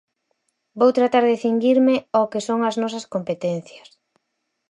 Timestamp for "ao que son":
2.15-2.59